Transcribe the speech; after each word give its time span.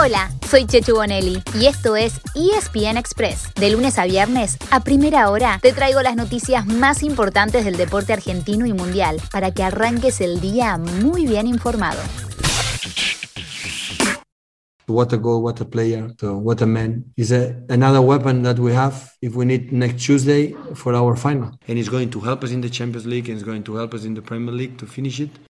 Hola, 0.00 0.30
soy 0.48 0.64
Chechu 0.64 0.94
Bonelli 0.94 1.42
y 1.60 1.66
esto 1.66 1.96
es 1.96 2.20
ESPN 2.36 2.96
Express. 2.96 3.52
De 3.54 3.68
lunes 3.68 3.98
a 3.98 4.04
viernes, 4.04 4.56
a 4.70 4.78
primera 4.78 5.28
hora, 5.28 5.58
te 5.60 5.72
traigo 5.72 6.00
las 6.02 6.14
noticias 6.14 6.64
más 6.66 7.02
importantes 7.02 7.64
del 7.64 7.76
deporte 7.76 8.12
argentino 8.12 8.64
y 8.64 8.72
mundial 8.72 9.20
para 9.32 9.50
que 9.50 9.64
arranques 9.64 10.20
el 10.20 10.40
día 10.40 10.78
muy 10.78 11.26
bien 11.26 11.48
informado. 11.48 11.98
What 14.86 15.12
a 15.12 15.16
goal, 15.16 15.42
what 15.42 15.60
a 15.60 15.64
player, 15.68 16.14
what 16.22 16.62
a 16.62 16.66
man. 16.66 17.04
Is 17.16 17.32
another 17.68 18.00
weapon 18.00 18.44
that 18.44 18.60
we 18.60 18.72
have 18.76 18.94
if 19.20 19.34
we 19.34 19.46
need 19.46 19.72
next 19.72 20.06
Tuesday 20.06 20.54
for 20.74 20.94
our 20.94 21.16
final. 21.16 21.58
And 21.66 21.76
he's 21.76 21.90
going 21.90 22.10
to 22.10 22.20
help 22.20 22.44
us 22.44 22.52
in 22.52 22.60
the 22.60 22.70
Champions 22.70 23.04
League 23.04 23.28
and 23.28 23.36
he's 23.36 23.44
going 23.44 23.64
to 23.64 23.74
help 23.74 23.94
us 23.94 24.04
in 24.04 24.14
the 24.14 24.22
Premier 24.22 24.54
League 24.54 24.78
to 24.78 24.86
finish 24.86 25.18
it. 25.18 25.47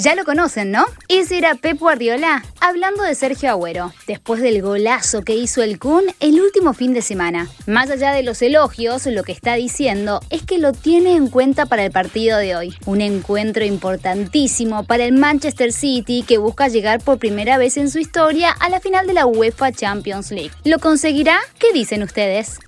Ya 0.00 0.14
lo 0.14 0.24
conocen, 0.24 0.70
¿no? 0.70 0.86
Ese 1.08 1.38
era 1.38 1.56
Pep 1.56 1.76
Guardiola 1.76 2.44
hablando 2.60 3.02
de 3.02 3.16
Sergio 3.16 3.50
Agüero, 3.50 3.92
después 4.06 4.40
del 4.40 4.62
golazo 4.62 5.22
que 5.22 5.34
hizo 5.34 5.60
el 5.60 5.80
Kun 5.80 6.04
el 6.20 6.40
último 6.40 6.72
fin 6.72 6.94
de 6.94 7.02
semana. 7.02 7.48
Más 7.66 7.90
allá 7.90 8.12
de 8.12 8.22
los 8.22 8.40
elogios, 8.40 9.06
lo 9.06 9.24
que 9.24 9.32
está 9.32 9.54
diciendo 9.54 10.20
es 10.30 10.42
que 10.42 10.58
lo 10.58 10.72
tiene 10.72 11.16
en 11.16 11.26
cuenta 11.26 11.66
para 11.66 11.84
el 11.84 11.90
partido 11.90 12.38
de 12.38 12.54
hoy. 12.54 12.76
Un 12.86 13.00
encuentro 13.00 13.64
importantísimo 13.64 14.84
para 14.84 15.02
el 15.02 15.14
Manchester 15.14 15.72
City 15.72 16.24
que 16.24 16.38
busca 16.38 16.68
llegar 16.68 17.00
por 17.00 17.18
primera 17.18 17.58
vez 17.58 17.76
en 17.76 17.90
su 17.90 17.98
historia 17.98 18.52
a 18.52 18.68
la 18.68 18.78
final 18.78 19.04
de 19.08 19.14
la 19.14 19.26
UEFA 19.26 19.72
Champions 19.72 20.30
League. 20.30 20.52
¿Lo 20.64 20.78
conseguirá? 20.78 21.40
¿Qué 21.58 21.72
dicen 21.72 22.04
ustedes? 22.04 22.60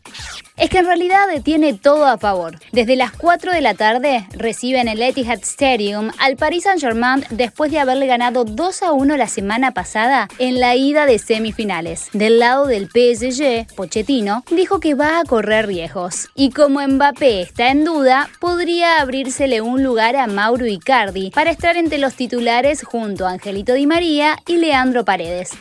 Es 0.60 0.69
que 0.69 0.78
en 0.78 0.87
realidad 0.87 1.27
tiene 1.42 1.73
todo 1.73 2.06
a 2.06 2.19
favor. 2.19 2.59
Desde 2.73 2.95
las 2.95 3.12
4 3.12 3.52
de 3.52 3.60
la 3.62 3.74
tarde 3.74 4.27
recibe 4.32 4.80
en 4.80 4.88
el 4.88 5.02
Etihad 5.02 5.41
Stadium 5.42 6.10
al 6.18 6.37
Paris 6.37 6.64
Saint-Germain 6.64 7.24
después 7.30 7.70
de 7.73 7.78
haberle 7.78 8.06
ganado 8.06 8.45
2 8.45 8.82
a 8.82 8.92
1 8.92 9.16
la 9.16 9.27
semana 9.27 9.73
pasada 9.73 10.28
en 10.38 10.60
la 10.60 10.77
ida 10.77 11.06
de 11.06 11.18
semifinales. 11.18 12.09
Del 12.12 12.38
lado 12.38 12.66
del 12.66 12.88
PSG, 12.88 13.74
Pochettino 13.74 14.45
dijo 14.51 14.80
que 14.80 14.95
va 14.95 15.21
a 15.21 15.24
correr 15.24 15.66
riesgos. 15.66 16.29
Y 16.34 16.51
como 16.51 16.87
Mbappé 16.87 17.43
está 17.43 17.71
en 17.71 17.84
duda, 17.84 18.29
podría 18.38 19.01
abrírsele 19.01 19.62
un 19.62 19.82
lugar 19.82 20.16
a 20.16 20.27
Mauro 20.27 20.66
Icardi 20.66 21.30
para 21.30 21.51
estar 21.51 21.77
entre 21.77 21.99
los 21.99 22.15
titulares 22.15 22.82
junto 22.82 23.27
a 23.27 23.30
Angelito 23.30 23.73
Di 23.73 23.87
María 23.87 24.37
y 24.46 24.59
Leandro 24.59 25.04
Paredes. 25.04 25.52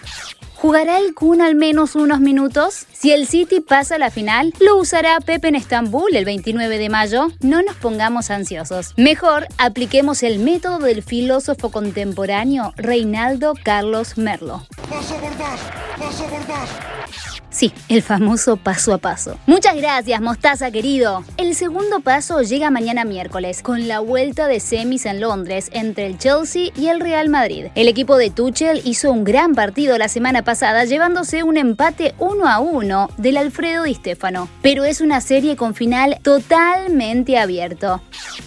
¿Jugará 0.62 1.00
el 1.00 1.14
Kun 1.14 1.40
al 1.40 1.56
menos 1.56 1.96
unos 1.96 2.20
minutos? 2.20 2.86
Si 2.92 3.14
el 3.14 3.28
City 3.28 3.62
pasa 3.62 3.96
a 3.96 3.98
la 3.98 4.12
final, 4.12 4.54
¿lo 4.60 4.76
usará 4.76 5.18
Pepe 5.22 5.48
en 5.48 5.56
Estambul 5.56 6.14
el 6.14 6.26
29 6.26 6.78
de 6.78 6.90
mayo? 6.90 7.28
No 7.40 7.62
nos 7.62 7.78
pongamos 7.78 8.30
ansiosos. 8.30 8.94
Mejor 8.98 9.48
apliquemos 9.58 10.22
el 10.22 10.40
método 10.40 10.80
del 10.80 11.02
filósofo 11.02 11.72
contemporáneo 11.72 12.74
Reinaldo 12.76 13.54
Carlos 13.64 14.18
Merlo. 14.18 14.68
Paso 14.90 15.16
por 15.16 15.32
paso 15.38 16.26
por 16.26 17.39
Sí, 17.52 17.74
el 17.88 18.04
famoso 18.04 18.58
paso 18.58 18.94
a 18.94 19.00
paso. 19.00 19.38
Muchas 19.48 19.76
gracias, 19.76 20.22
Mostaza 20.22 20.70
querido. 20.70 21.24
El 21.38 21.56
segundo 21.56 22.00
paso 22.00 22.42
llega 22.42 22.70
mañana 22.70 23.06
miércoles, 23.06 23.64
con 23.64 23.88
la 23.88 24.00
vuelta 24.00 24.48
de 24.48 24.60
semis 24.60 25.08
en 25.08 25.20
Londres 25.20 25.70
entre 25.74 26.06
el 26.06 26.20
Chelsea 26.20 26.72
y 26.76 26.88
el 26.88 27.00
Real 27.00 27.28
Madrid. 27.30 27.68
El 27.74 27.88
equipo 27.88 28.18
de 28.18 28.30
Tuchel 28.30 28.82
hizo 28.86 29.12
un 29.12 29.24
gran 29.24 29.56
partido 29.56 29.98
la 29.98 30.10
semana 30.10 30.44
pasada, 30.44 30.86
llevándose 30.86 31.42
un 31.42 31.58
empate 31.58 32.14
1 32.20 32.48
a 32.48 32.60
1 32.60 33.10
del 33.18 33.38
Alfredo 33.38 33.84
Di 33.84 33.96
Stefano. 33.96 34.48
Pero 34.62 34.86
es 34.86 35.02
una 35.02 35.20
serie 35.20 35.56
con 35.56 35.74
final 35.74 36.20
totalmente 36.22 37.40
abierto. 37.40 38.02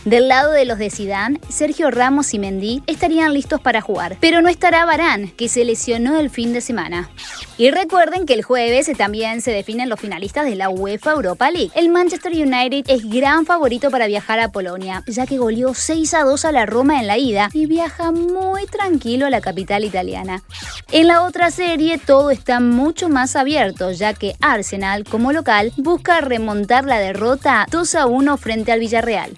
Del 0.04 0.28
lado 0.28 0.52
de 0.52 0.64
los 0.64 0.78
de 0.78 0.90
Zidane, 0.90 1.40
Sergio 1.48 1.90
Ramos 1.90 2.34
y 2.34 2.38
Mendy 2.38 2.82
estarían 2.86 3.34
listos 3.34 3.60
para 3.60 3.80
jugar, 3.80 4.16
pero 4.20 4.42
no 4.42 4.48
estará 4.48 4.84
Barán, 4.84 5.30
que 5.30 5.48
se 5.48 5.64
lesionó 5.64 6.20
el 6.20 6.30
fin 6.30 6.52
de 6.52 6.60
semana. 6.60 7.10
Y 7.58 7.70
recuerden 7.70 8.26
que 8.26 8.34
el 8.34 8.42
jueves 8.42 8.88
también 8.94 9.40
se 9.40 9.50
definen 9.50 9.88
los 9.88 10.00
finalistas 10.00 10.44
de 10.44 10.54
la 10.54 10.68
UEFA 10.68 11.12
Europa 11.12 11.50
League. 11.50 11.70
El 11.74 11.88
Manchester 11.88 12.32
United 12.32 12.84
es 12.88 13.08
gran 13.08 13.46
favorito 13.46 13.90
para 13.90 14.06
viajar 14.06 14.38
a 14.40 14.50
Polonia, 14.50 15.02
ya 15.06 15.26
que 15.26 15.38
goleó 15.38 15.74
6 15.74 16.14
a 16.14 16.24
2 16.24 16.44
a 16.44 16.52
la 16.52 16.66
Roma 16.66 17.00
en 17.00 17.06
la 17.06 17.18
ida 17.18 17.48
y 17.52 17.66
viaja 17.66 18.12
muy 18.12 18.66
tranquilo 18.66 19.26
a 19.26 19.30
la 19.30 19.40
capital 19.40 19.84
italiana. 19.84 20.42
En 20.90 21.06
la 21.06 21.22
otra 21.22 21.50
serie 21.50 21.98
todo 21.98 22.30
está 22.30 22.60
mucho 22.60 23.08
más 23.08 23.34
abierto, 23.34 23.92
ya 23.92 24.14
que 24.14 24.34
Arsenal, 24.40 25.04
como 25.04 25.32
local, 25.32 25.72
busca 25.78 26.20
remontar 26.20 26.84
la 26.84 26.98
derrota 26.98 27.66
2 27.70 27.94
a 27.94 28.06
1 28.06 28.36
frente 28.36 28.72
al 28.72 28.80
Villarreal. 28.80 29.36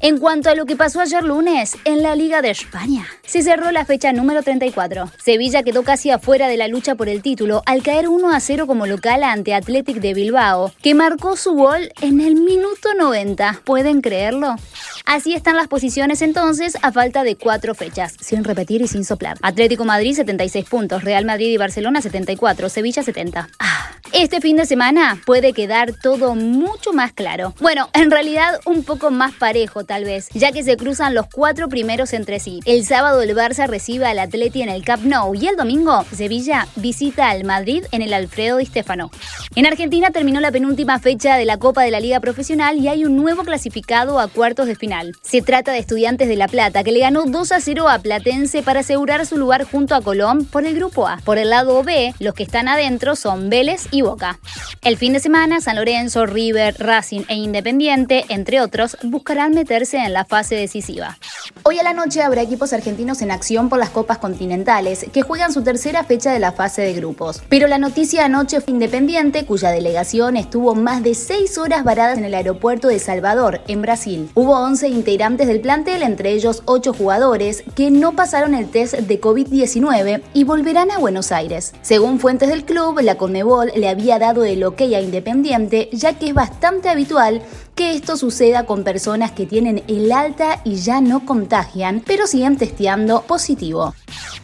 En 0.00 0.18
cuanto 0.18 0.50
a 0.50 0.54
lo 0.54 0.66
que 0.66 0.76
pasó 0.76 1.00
ayer 1.00 1.24
lunes 1.24 1.76
en 1.84 2.02
la 2.02 2.16
Liga 2.16 2.42
de 2.42 2.50
España, 2.50 3.06
se 3.24 3.42
cerró 3.42 3.70
la 3.70 3.84
fecha 3.84 4.12
número 4.12 4.42
34. 4.42 5.10
Sevilla 5.22 5.62
quedó 5.62 5.84
casi 5.84 6.10
afuera 6.10 6.48
de 6.48 6.56
la 6.56 6.68
lucha 6.68 6.96
por 6.96 7.08
el 7.08 7.22
título 7.22 7.62
al 7.66 7.82
caer 7.82 8.08
1 8.08 8.30
a 8.30 8.40
0 8.40 8.66
como 8.66 8.86
local 8.86 8.95
ante 9.04 9.54
Athletic 9.54 9.98
de 9.98 10.14
Bilbao, 10.14 10.72
que 10.82 10.94
marcó 10.94 11.36
su 11.36 11.52
gol 11.52 11.92
en 12.00 12.20
el 12.20 12.34
minuto 12.34 12.94
90. 12.98 13.60
¿Pueden 13.64 14.00
creerlo? 14.00 14.56
Así 15.04 15.34
están 15.34 15.56
las 15.56 15.68
posiciones 15.68 16.22
entonces 16.22 16.76
a 16.82 16.92
falta 16.92 17.22
de 17.22 17.36
cuatro 17.36 17.74
fechas, 17.74 18.14
sin 18.20 18.42
repetir 18.42 18.82
y 18.82 18.88
sin 18.88 19.04
soplar. 19.04 19.36
Atlético 19.42 19.84
Madrid 19.84 20.14
76 20.14 20.68
puntos, 20.68 21.04
Real 21.04 21.24
Madrid 21.24 21.48
y 21.48 21.56
Barcelona 21.56 22.00
74, 22.00 22.68
Sevilla 22.68 23.02
70. 23.02 23.48
Ah, 23.58 23.75
este 24.18 24.40
fin 24.40 24.56
de 24.56 24.64
semana 24.64 25.20
puede 25.26 25.52
quedar 25.52 25.92
todo 25.92 26.34
mucho 26.34 26.94
más 26.94 27.12
claro. 27.12 27.52
Bueno, 27.60 27.90
en 27.92 28.10
realidad 28.10 28.58
un 28.64 28.82
poco 28.82 29.10
más 29.10 29.34
parejo 29.34 29.84
tal 29.84 30.04
vez, 30.04 30.30
ya 30.32 30.52
que 30.52 30.62
se 30.62 30.78
cruzan 30.78 31.14
los 31.14 31.26
cuatro 31.26 31.68
primeros 31.68 32.14
entre 32.14 32.40
sí. 32.40 32.60
El 32.64 32.86
sábado 32.86 33.20
el 33.20 33.36
Barça 33.36 33.66
recibe 33.66 34.06
al 34.06 34.18
Atleti 34.18 34.62
en 34.62 34.70
el 34.70 34.84
Camp 34.84 35.04
Nou 35.04 35.34
y 35.34 35.48
el 35.48 35.56
domingo 35.56 36.02
Sevilla 36.14 36.66
visita 36.76 37.28
al 37.28 37.44
Madrid 37.44 37.84
en 37.92 38.00
el 38.00 38.14
Alfredo 38.14 38.56
Di 38.56 38.64
Stefano. 38.64 39.10
En 39.54 39.66
Argentina 39.66 40.10
terminó 40.10 40.40
la 40.40 40.50
penúltima 40.50 40.98
fecha 40.98 41.36
de 41.36 41.44
la 41.44 41.58
Copa 41.58 41.82
de 41.82 41.90
la 41.90 42.00
Liga 42.00 42.18
Profesional 42.20 42.78
y 42.78 42.88
hay 42.88 43.04
un 43.04 43.16
nuevo 43.16 43.44
clasificado 43.44 44.18
a 44.18 44.28
cuartos 44.28 44.66
de 44.66 44.76
final. 44.76 45.14
Se 45.20 45.42
trata 45.42 45.72
de 45.72 45.78
Estudiantes 45.80 46.26
de 46.26 46.36
La 46.36 46.48
Plata, 46.48 46.82
que 46.84 46.92
le 46.92 47.00
ganó 47.00 47.24
2 47.26 47.52
a 47.52 47.60
0 47.60 47.86
a 47.90 47.98
Platense 47.98 48.62
para 48.62 48.80
asegurar 48.80 49.26
su 49.26 49.36
lugar 49.36 49.64
junto 49.64 49.94
a 49.94 50.00
Colón 50.00 50.46
por 50.46 50.64
el 50.64 50.74
grupo 50.74 51.06
A. 51.06 51.18
Por 51.22 51.36
el 51.36 51.50
lado 51.50 51.82
B, 51.82 52.14
los 52.18 52.32
que 52.32 52.44
están 52.44 52.66
adentro 52.68 53.14
son 53.14 53.50
Vélez 53.50 53.88
y 53.90 54.05
Boca. 54.06 54.38
El 54.82 54.96
fin 54.96 55.12
de 55.12 55.20
semana, 55.20 55.60
San 55.60 55.76
Lorenzo, 55.76 56.26
River, 56.26 56.76
Racing 56.78 57.22
e 57.28 57.34
Independiente, 57.34 58.24
entre 58.28 58.60
otros, 58.60 58.96
buscarán 59.02 59.52
meterse 59.52 59.96
en 59.96 60.12
la 60.12 60.24
fase 60.24 60.54
decisiva. 60.54 61.18
Hoy 61.64 61.80
a 61.80 61.82
la 61.82 61.92
noche 61.92 62.22
habrá 62.22 62.42
equipos 62.42 62.72
argentinos 62.72 63.20
en 63.22 63.32
acción 63.32 63.68
por 63.68 63.80
las 63.80 63.90
Copas 63.90 64.18
Continentales, 64.18 65.06
que 65.12 65.22
juegan 65.22 65.52
su 65.52 65.62
tercera 65.62 66.04
fecha 66.04 66.32
de 66.32 66.38
la 66.38 66.52
fase 66.52 66.82
de 66.82 66.92
grupos. 66.92 67.42
Pero 67.48 67.66
la 67.66 67.78
noticia 67.78 68.24
anoche 68.24 68.60
fue 68.60 68.74
Independiente, 68.74 69.44
cuya 69.44 69.70
delegación 69.70 70.36
estuvo 70.36 70.74
más 70.76 71.02
de 71.02 71.14
6 71.14 71.58
horas 71.58 71.82
varadas 71.82 72.18
en 72.18 72.24
el 72.24 72.34
aeropuerto 72.34 72.86
de 72.86 73.00
Salvador, 73.00 73.62
en 73.66 73.82
Brasil. 73.82 74.30
Hubo 74.34 74.56
11 74.60 74.88
integrantes 74.88 75.48
del 75.48 75.60
plantel, 75.60 76.02
entre 76.02 76.30
ellos 76.30 76.62
8 76.66 76.92
jugadores, 76.92 77.64
que 77.74 77.90
no 77.90 78.12
pasaron 78.12 78.54
el 78.54 78.68
test 78.68 78.94
de 78.94 79.20
COVID-19 79.20 80.22
y 80.32 80.44
volverán 80.44 80.92
a 80.92 80.98
Buenos 80.98 81.32
Aires. 81.32 81.72
Según 81.82 82.20
fuentes 82.20 82.48
del 82.48 82.64
club, 82.64 83.00
la 83.00 83.16
Conmebol 83.16 83.72
le 83.74 83.88
había 83.88 83.95
dado 84.18 84.44
el 84.44 84.64
ok 84.64 84.80
a 84.80 85.00
Independiente, 85.00 85.88
ya 85.92 86.14
que 86.14 86.28
es 86.28 86.34
bastante 86.34 86.88
habitual 86.88 87.42
que 87.74 87.94
esto 87.94 88.16
suceda 88.16 88.64
con 88.64 88.84
personas 88.84 89.32
que 89.32 89.46
tienen 89.46 89.82
el 89.88 90.10
alta 90.12 90.60
y 90.64 90.76
ya 90.76 91.00
no 91.00 91.26
contagian, 91.26 92.02
pero 92.06 92.26
siguen 92.26 92.56
testeando 92.56 93.22
positivo. 93.22 93.94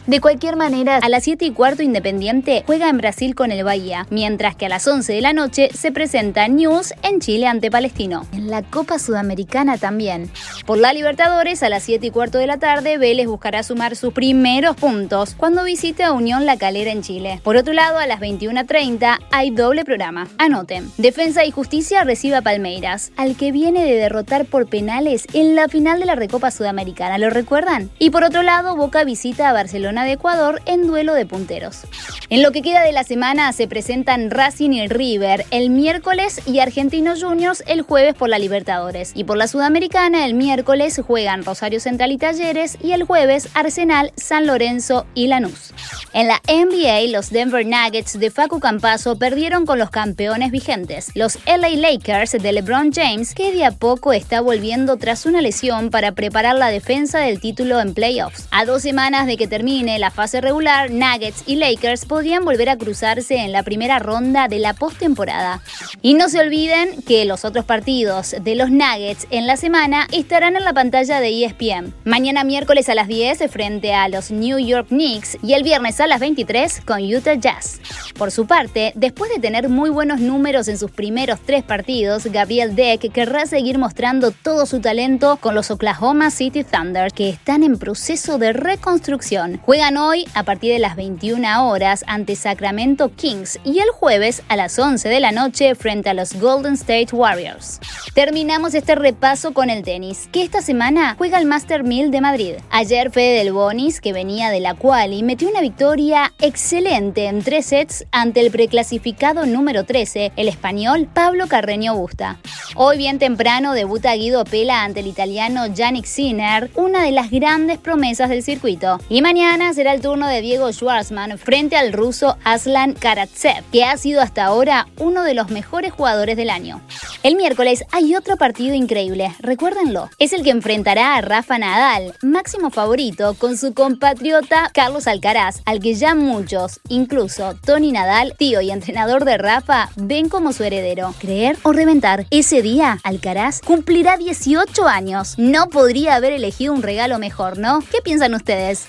De 0.05 0.19
cualquier 0.19 0.57
manera, 0.57 0.97
a 0.97 1.07
las 1.07 1.23
7 1.23 1.45
y 1.45 1.51
cuarto 1.51 1.81
Independiente 1.81 2.63
juega 2.65 2.89
en 2.89 2.97
Brasil 2.97 3.35
con 3.35 3.53
el 3.53 3.63
Bahía, 3.63 4.05
mientras 4.09 4.53
que 4.53 4.65
a 4.65 4.69
las 4.69 4.85
11 4.85 5.13
de 5.13 5.21
la 5.21 5.31
noche 5.31 5.69
se 5.73 5.93
presenta 5.93 6.45
News 6.49 6.93
en 7.03 7.21
Chile 7.21 7.47
ante 7.47 7.71
Palestino. 7.71 8.27
En 8.33 8.49
la 8.49 8.63
Copa 8.63 8.99
Sudamericana 8.99 9.77
también. 9.77 10.29
Por 10.65 10.77
la 10.77 10.91
Libertadores, 10.91 11.63
a 11.63 11.69
las 11.69 11.83
7 11.83 12.07
y 12.07 12.11
cuarto 12.11 12.37
de 12.37 12.47
la 12.47 12.57
tarde, 12.57 12.97
Vélez 12.97 13.27
buscará 13.27 13.63
sumar 13.63 13.95
sus 13.95 14.11
primeros 14.11 14.75
puntos 14.75 15.35
cuando 15.37 15.63
visite 15.63 16.03
a 16.03 16.11
Unión 16.11 16.45
La 16.45 16.57
Calera 16.57 16.91
en 16.91 17.01
Chile. 17.01 17.39
Por 17.41 17.55
otro 17.55 17.71
lado, 17.71 17.97
a 17.97 18.05
las 18.05 18.19
21.30 18.19 19.19
hay 19.31 19.51
doble 19.51 19.85
programa. 19.85 20.27
Anoten. 20.37 20.91
Defensa 20.97 21.45
y 21.45 21.51
Justicia 21.51 22.03
recibe 22.03 22.35
a 22.35 22.41
Palmeiras, 22.41 23.13
al 23.15 23.37
que 23.37 23.53
viene 23.53 23.85
de 23.85 23.95
derrotar 23.95 24.43
por 24.43 24.67
penales 24.67 25.27
en 25.31 25.55
la 25.55 25.69
final 25.69 26.01
de 26.01 26.07
la 26.07 26.15
Recopa 26.15 26.51
Sudamericana. 26.51 27.17
¿Lo 27.17 27.29
recuerdan? 27.29 27.89
Y 27.99 28.09
por 28.09 28.25
otro 28.25 28.43
lado, 28.43 28.75
Boca 28.75 29.05
visita 29.05 29.49
a 29.49 29.53
Barcelona 29.53 29.92
de 30.01 30.13
Ecuador 30.13 30.59
en 30.65 30.87
duelo 30.87 31.13
de 31.13 31.27
punteros. 31.27 31.81
En 32.29 32.41
lo 32.41 32.51
que 32.51 32.63
queda 32.63 32.81
de 32.81 32.91
la 32.91 33.03
semana 33.03 33.53
se 33.53 33.67
presentan 33.67 34.31
Racing 34.31 34.71
y 34.71 34.87
River 34.87 35.45
el 35.51 35.69
miércoles 35.69 36.41
y 36.47 36.57
Argentinos 36.57 37.23
Juniors 37.23 37.63
el 37.67 37.83
jueves 37.83 38.15
por 38.15 38.29
la 38.29 38.39
Libertadores. 38.39 39.11
Y 39.13 39.25
por 39.25 39.37
la 39.37 39.47
Sudamericana 39.47 40.25
el 40.25 40.33
miércoles 40.33 40.99
juegan 41.05 41.45
Rosario 41.45 41.79
Central 41.79 42.11
y 42.11 42.17
Talleres 42.17 42.79
y 42.81 42.93
el 42.93 43.03
jueves 43.03 43.47
Arsenal, 43.53 44.11
San 44.15 44.47
Lorenzo 44.47 45.05
y 45.13 45.27
Lanús. 45.27 45.71
En 46.13 46.27
la 46.27 46.41
NBA 46.47 47.11
los 47.11 47.29
Denver 47.29 47.63
Nuggets 47.63 48.19
de 48.19 48.31
Facu 48.31 48.59
Campaso 48.59 49.19
perdieron 49.19 49.67
con 49.67 49.77
los 49.77 49.91
campeones 49.91 50.49
vigentes. 50.49 51.11
Los 51.13 51.37
LA 51.45 51.69
Lakers 51.77 52.31
de 52.31 52.51
LeBron 52.51 52.91
James 52.91 53.03
James, 53.03 53.35
que 53.35 53.51
de 53.51 53.65
a 53.65 53.71
poco 53.71 54.13
está 54.13 54.39
volviendo 54.39 54.95
tras 54.95 55.25
una 55.25 55.41
lesión 55.41 55.89
para 55.89 56.13
preparar 56.13 56.55
la 56.55 56.69
defensa 56.69 57.19
del 57.19 57.41
título 57.41 57.81
en 57.81 57.93
playoffs. 57.93 58.47
A 58.49 58.63
dos 58.63 58.81
semanas 58.81 59.27
de 59.27 59.35
que 59.35 59.45
termine 59.45 59.82
la 59.85 60.11
fase 60.11 60.41
regular, 60.41 60.91
Nuggets 60.91 61.43
y 61.45 61.55
Lakers 61.55 62.05
podrían 62.05 62.45
volver 62.45 62.69
a 62.69 62.77
cruzarse 62.77 63.37
en 63.37 63.51
la 63.51 63.63
primera 63.63 63.99
ronda 63.99 64.47
de 64.47 64.59
la 64.59 64.73
postemporada. 64.73 65.61
Y 66.01 66.13
no 66.13 66.29
se 66.29 66.39
olviden 66.39 67.01
que 67.03 67.25
los 67.25 67.45
otros 67.45 67.65
partidos 67.65 68.35
de 68.41 68.55
los 68.55 68.69
Nuggets 68.69 69.27
en 69.29 69.47
la 69.47 69.57
semana 69.57 70.07
estarán 70.11 70.55
en 70.55 70.63
la 70.63 70.73
pantalla 70.73 71.19
de 71.19 71.45
ESPN. 71.45 71.93
Mañana 72.03 72.43
miércoles 72.43 72.89
a 72.89 72.95
las 72.95 73.07
10 73.07 73.51
frente 73.51 73.93
a 73.93 74.07
los 74.07 74.31
New 74.31 74.59
York 74.59 74.87
Knicks 74.87 75.37
y 75.43 75.53
el 75.53 75.63
viernes 75.63 75.99
a 75.99 76.07
las 76.07 76.19
23 76.19 76.81
con 76.81 77.03
Utah 77.03 77.35
Jazz. 77.35 77.81
Por 78.17 78.31
su 78.31 78.47
parte, 78.47 78.93
después 78.95 79.31
de 79.31 79.39
tener 79.39 79.69
muy 79.69 79.89
buenos 79.89 80.19
números 80.19 80.67
en 80.67 80.77
sus 80.77 80.91
primeros 80.91 81.39
tres 81.45 81.63
partidos, 81.63 82.25
Gabriel 82.25 82.75
Deck 82.75 83.11
querrá 83.11 83.45
seguir 83.45 83.77
mostrando 83.77 84.31
todo 84.31 84.65
su 84.65 84.79
talento 84.79 85.37
con 85.37 85.55
los 85.55 85.71
Oklahoma 85.71 86.31
City 86.31 86.63
Thunder, 86.63 87.11
que 87.11 87.29
están 87.29 87.63
en 87.63 87.77
proceso 87.77 88.37
de 88.37 88.53
reconstrucción. 88.53 89.61
Juegan 89.73 89.97
hoy 89.97 90.27
a 90.35 90.43
partir 90.43 90.71
de 90.71 90.77
las 90.77 90.95
21 90.95 91.67
horas 91.67 92.05
ante 92.05 92.35
Sacramento 92.35 93.09
Kings 93.09 93.59
y 93.63 93.79
el 93.79 93.89
jueves 93.89 94.43
a 94.47 94.55
las 94.55 94.77
11 94.77 95.09
de 95.09 95.19
la 95.19 95.31
noche 95.31 95.73
frente 95.73 96.11
a 96.11 96.13
los 96.13 96.35
Golden 96.35 96.73
State 96.73 97.07
Warriors. 97.11 97.79
Terminamos 98.13 98.75
este 98.75 98.93
repaso 98.93 99.51
con 99.55 99.71
el 99.71 99.81
tenis, 99.81 100.29
que 100.31 100.43
esta 100.43 100.61
semana 100.61 101.15
juega 101.17 101.39
el 101.39 101.47
Master 101.47 101.83
1000 101.83 102.11
de 102.11 102.21
Madrid. 102.21 102.53
Ayer 102.69 103.09
Fede 103.09 103.39
Del 103.39 103.51
Bonis, 103.51 103.99
que 103.99 104.13
venía 104.13 104.51
de 104.51 104.59
la 104.59 104.75
quali, 104.75 105.23
metió 105.23 105.49
una 105.49 105.61
victoria 105.61 106.31
excelente 106.39 107.25
en 107.25 107.41
tres 107.41 107.65
sets 107.65 108.05
ante 108.11 108.41
el 108.41 108.51
preclasificado 108.51 109.47
número 109.47 109.85
13, 109.85 110.33
el 110.35 110.49
español 110.49 111.09
Pablo 111.11 111.47
Carreño 111.47 111.95
Busta. 111.95 112.37
Hoy 112.75 112.97
bien 112.97 113.17
temprano 113.17 113.73
debuta 113.73 114.13
Guido 114.13 114.43
Pela 114.45 114.83
ante 114.83 114.99
el 114.99 115.07
italiano 115.07 115.65
Yannick 115.65 116.05
Sinner, 116.05 116.69
una 116.75 117.03
de 117.03 117.11
las 117.11 117.31
grandes 117.31 117.79
promesas 117.79 118.29
del 118.29 118.43
circuito. 118.43 118.99
Y 119.09 119.23
mañana 119.23 119.62
será 119.71 119.93
el 119.93 120.01
turno 120.01 120.27
de 120.27 120.41
Diego 120.41 120.71
Schwartzman 120.73 121.37
frente 121.37 121.77
al 121.77 121.93
ruso 121.93 122.37
Aslan 122.43 122.93
Karatsev, 122.93 123.63
que 123.71 123.85
ha 123.85 123.95
sido 123.95 124.19
hasta 124.19 124.43
ahora 124.43 124.87
uno 124.97 125.23
de 125.23 125.33
los 125.33 125.51
mejores 125.51 125.93
jugadores 125.93 126.35
del 126.35 126.49
año. 126.49 126.81
El 127.23 127.35
miércoles 127.35 127.85
hay 127.91 128.15
otro 128.15 128.35
partido 128.35 128.75
increíble, 128.75 129.33
recuérdenlo. 129.39 130.09
Es 130.19 130.33
el 130.33 130.43
que 130.43 130.49
enfrentará 130.49 131.15
a 131.15 131.21
Rafa 131.21 131.57
Nadal, 131.57 132.15
máximo 132.21 132.71
favorito, 132.71 133.35
con 133.35 133.57
su 133.57 133.73
compatriota 133.73 134.69
Carlos 134.73 135.07
Alcaraz, 135.07 135.61
al 135.65 135.79
que 135.79 135.93
ya 135.93 136.15
muchos, 136.15 136.81
incluso 136.89 137.55
Tony 137.65 137.91
Nadal, 137.91 138.35
tío 138.37 138.59
y 138.59 138.71
entrenador 138.71 139.23
de 139.23 139.37
Rafa, 139.37 139.89
ven 139.95 140.27
como 140.27 140.51
su 140.51 140.63
heredero. 140.63 141.13
¿Creer 141.19 141.57
o 141.63 141.71
reventar? 141.71 142.25
Ese 142.31 142.61
día, 142.61 142.99
Alcaraz 143.03 143.61
cumplirá 143.61 144.17
18 144.17 144.87
años. 144.87 145.35
No 145.37 145.69
podría 145.69 146.15
haber 146.15 146.33
elegido 146.33 146.73
un 146.73 146.81
regalo 146.81 147.19
mejor, 147.19 147.57
¿no? 147.59 147.79
¿Qué 147.91 147.99
piensan 148.03 148.33
ustedes? 148.33 148.87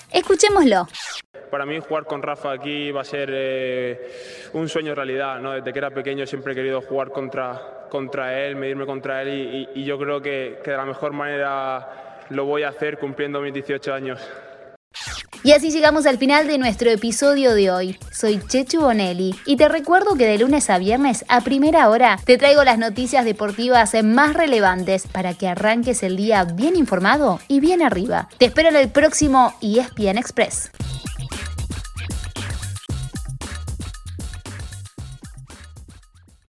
Para 1.49 1.65
mí 1.65 1.79
jugar 1.79 2.05
con 2.05 2.21
Rafa 2.21 2.51
aquí 2.51 2.91
va 2.91 3.01
a 3.01 3.05
ser 3.05 3.29
eh, 3.31 4.11
un 4.53 4.67
sueño 4.67 4.95
realidad. 4.95 5.39
¿no? 5.39 5.53
Desde 5.53 5.71
que 5.71 5.79
era 5.79 5.91
pequeño 5.91 6.25
siempre 6.25 6.53
he 6.53 6.55
querido 6.55 6.81
jugar 6.81 7.11
contra, 7.11 7.87
contra 7.89 8.39
él, 8.45 8.55
medirme 8.55 8.85
contra 8.85 9.21
él 9.21 9.69
y, 9.73 9.83
yo 9.83 9.97
creo 9.97 10.21
que, 10.21 10.59
de 10.63 10.77
la 10.77 10.85
mejor 10.85 11.13
manera 11.13 12.23
lo 12.29 12.45
voy 12.45 12.63
a 12.63 12.69
hacer 12.69 12.97
cumpliendo 12.97 13.39
mis 13.41 13.53
18 13.53 13.93
años. 13.93 14.19
Y 15.45 15.51
así 15.51 15.69
llegamos 15.69 16.07
al 16.07 16.17
final 16.17 16.47
de 16.47 16.57
nuestro 16.57 16.89
episodio 16.89 17.53
de 17.53 17.69
hoy. 17.69 17.99
Soy 18.11 18.39
Chechu 18.47 18.81
Bonelli 18.81 19.35
y 19.45 19.57
te 19.57 19.69
recuerdo 19.69 20.15
que 20.15 20.25
de 20.25 20.39
lunes 20.39 20.71
a 20.71 20.79
viernes 20.79 21.23
a 21.27 21.41
primera 21.41 21.87
hora 21.87 22.17
te 22.25 22.39
traigo 22.39 22.63
las 22.63 22.79
noticias 22.79 23.25
deportivas 23.25 23.93
más 24.03 24.33
relevantes 24.33 25.05
para 25.05 25.35
que 25.35 25.47
arranques 25.47 26.01
el 26.01 26.17
día 26.17 26.45
bien 26.45 26.75
informado 26.75 27.39
y 27.47 27.59
bien 27.59 27.83
arriba. 27.83 28.27
Te 28.39 28.45
espero 28.45 28.69
en 28.69 28.75
el 28.75 28.89
próximo 28.89 29.53
ESPN 29.61 30.17
Express. 30.17 30.71